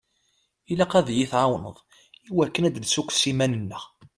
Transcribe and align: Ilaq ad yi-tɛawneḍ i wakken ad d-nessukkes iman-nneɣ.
Ilaq 0.71 0.91
ad 0.99 1.07
yi-tɛawneḍ 1.15 1.77
i 2.27 2.29
wakken 2.35 2.67
ad 2.67 2.73
d-nessukkes 2.75 3.21
iman-nneɣ. 3.31 3.83